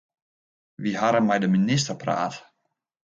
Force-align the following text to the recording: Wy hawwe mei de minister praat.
Wy 0.81 0.91
hawwe 0.99 1.19
mei 1.25 1.39
de 1.41 1.47
minister 1.55 1.97
praat. 2.01 2.35